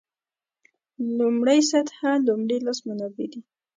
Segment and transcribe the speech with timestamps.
[1.17, 1.97] لومړۍ سطح
[2.27, 3.41] لومړي لاس منابع دي.